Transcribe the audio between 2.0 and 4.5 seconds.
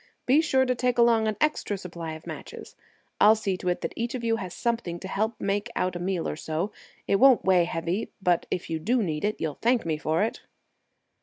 of matches. I'll see to it that each of you